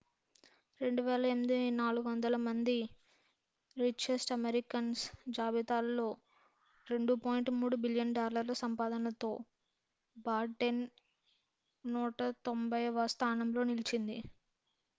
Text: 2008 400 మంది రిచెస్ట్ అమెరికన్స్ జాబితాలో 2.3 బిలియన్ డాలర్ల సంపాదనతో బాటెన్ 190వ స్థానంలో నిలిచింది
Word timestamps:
2008 0.81 1.57
400 1.79 2.37
మంది 2.45 2.75
రిచెస్ట్ 3.77 4.31
అమెరికన్స్ 4.35 5.03
జాబితాలో 5.35 6.07
2.3 6.87 7.53
బిలియన్ 7.83 8.15
డాలర్ల 8.17 8.55
సంపాదనతో 8.61 9.31
బాటెన్ 10.25 10.81
190వ 11.85 13.05
స్థానంలో 13.15 13.63
నిలిచింది 13.69 14.17